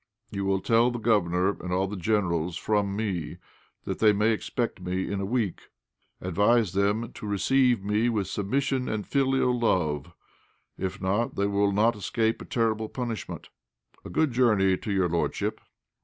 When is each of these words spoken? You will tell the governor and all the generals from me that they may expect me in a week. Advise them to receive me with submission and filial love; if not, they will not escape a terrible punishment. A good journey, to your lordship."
You 0.31 0.45
will 0.45 0.61
tell 0.61 0.89
the 0.89 0.97
governor 0.97 1.61
and 1.61 1.71
all 1.71 1.85
the 1.85 1.95
generals 1.95 2.57
from 2.57 2.95
me 2.95 3.37
that 3.83 3.99
they 3.99 4.13
may 4.13 4.31
expect 4.31 4.81
me 4.81 5.07
in 5.11 5.21
a 5.21 5.25
week. 5.27 5.69
Advise 6.21 6.73
them 6.73 7.11
to 7.13 7.27
receive 7.27 7.83
me 7.83 8.09
with 8.09 8.25
submission 8.25 8.89
and 8.89 9.05
filial 9.05 9.59
love; 9.59 10.11
if 10.75 10.99
not, 10.99 11.35
they 11.35 11.45
will 11.45 11.71
not 11.71 11.95
escape 11.95 12.41
a 12.41 12.45
terrible 12.45 12.89
punishment. 12.89 13.49
A 14.03 14.09
good 14.09 14.31
journey, 14.31 14.75
to 14.75 14.91
your 14.91 15.07
lordship." 15.07 15.61